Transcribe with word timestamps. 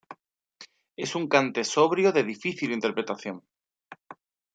Es 0.97 1.13
un 1.13 1.27
Cante 1.29 1.63
sobrio 1.63 2.11
de 2.11 2.23
difícil 2.23 2.71
interpretación. 2.71 3.43